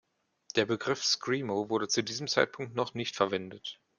[0.55, 3.79] Der Begriff „Screamo“ wurde zu diesem Zeitpunkt noch nicht verwendet.